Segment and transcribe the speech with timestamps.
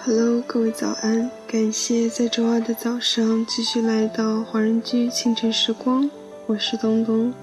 [0.00, 1.28] Hello，各位早安！
[1.46, 6.08] 感谢在周二的早上继续来到华人居清晨时光，
[6.46, 7.34] 我是东东。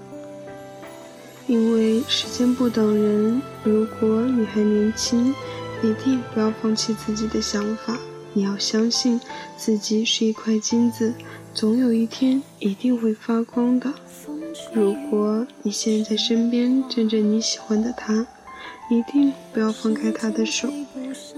[1.47, 5.35] 因为时间不等人，如果你还年轻，
[5.83, 7.97] 一定不要放弃自己的想法。
[8.33, 9.19] 你要相信
[9.57, 11.13] 自己是一块金子，
[11.53, 13.93] 总有一天一定会发光的。
[14.73, 18.25] 如果你现在身边站着你喜欢的他，
[18.89, 20.69] 一定不要放开他的手，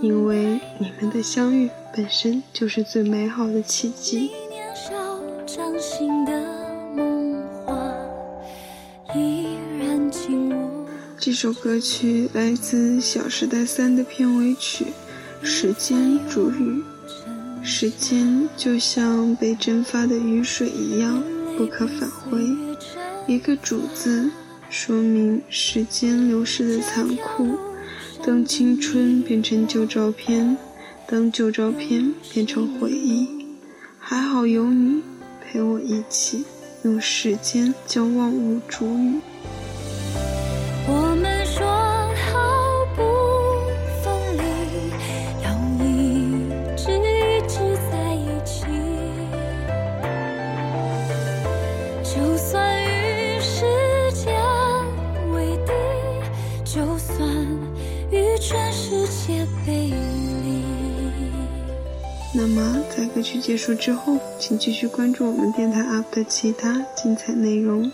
[0.02, 4.31] 因为你们的相遇本身就是最美好的奇迹。
[11.20, 14.85] 这首歌曲来自《小时代三》的片尾曲
[15.45, 16.84] 《时间煮雨》，
[17.63, 21.21] 时间就像被蒸发的雨水一样
[21.57, 22.40] 不可返回，
[23.26, 24.29] 一个“煮”字。
[24.70, 27.57] 说明时间流逝的残酷。
[28.27, 30.58] 当青春变成旧照片，
[31.08, 33.26] 当旧照片变成回忆，
[33.98, 35.01] 还好有你
[35.40, 36.43] 陪我一起，
[36.84, 39.21] 用时间将万物煮雨。
[40.90, 41.66] 我们说
[62.40, 67.91] 那么，在歌曲结束之后，请继续关注我们电台 UP 的其他精彩内容。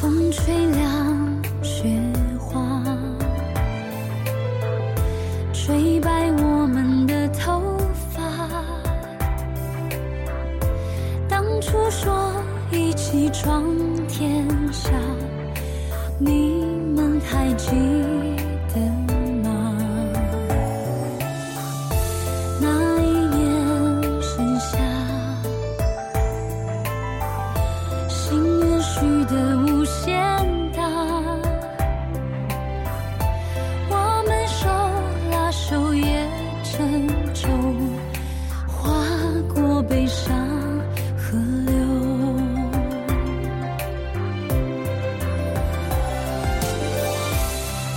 [0.00, 2.00] 风吹凉雪
[2.38, 2.84] 花，
[5.52, 7.60] 吹白我们的头
[8.14, 8.64] 发。
[11.28, 12.32] 当初说
[12.70, 13.64] 一起闯
[14.06, 14.92] 天下，
[16.20, 16.75] 你。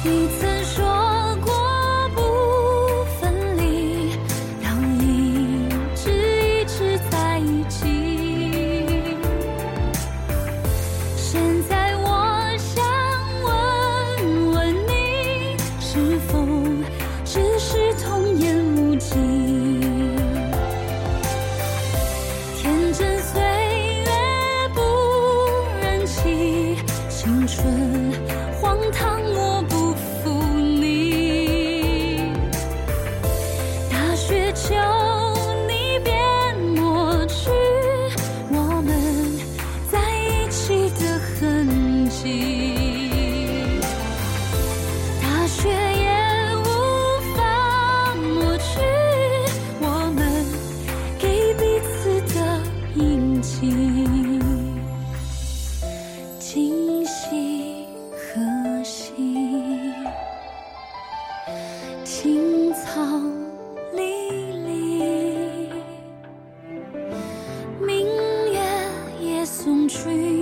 [0.09, 0.49] 你
[56.40, 59.94] 今夕何夕
[62.04, 63.00] 青草
[63.94, 65.70] 离离
[67.80, 68.06] 明
[68.52, 68.60] 月
[69.22, 70.39] 也送君